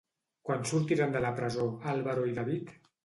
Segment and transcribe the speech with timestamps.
[0.49, 2.75] Quan sortiran de la presó Álvaro i David?